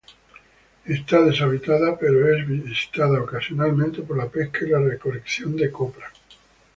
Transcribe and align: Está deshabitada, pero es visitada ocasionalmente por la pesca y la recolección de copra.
Está 0.85 1.21
deshabitada, 1.21 1.95
pero 1.99 2.35
es 2.35 2.47
visitada 2.47 3.21
ocasionalmente 3.21 4.01
por 4.01 4.17
la 4.17 4.29
pesca 4.29 4.65
y 4.65 4.69
la 4.69 4.79
recolección 4.79 5.55
de 5.55 5.71
copra. 5.71 6.11